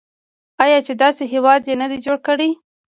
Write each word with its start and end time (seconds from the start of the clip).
آیا 0.63 0.79
چې 0.87 0.93
داسې 1.03 1.23
هیواد 1.33 1.61
یې 1.69 1.75
نه 1.81 1.87
دی 1.91 1.97
جوړ 2.05 2.17
کړی؟ 2.27 2.49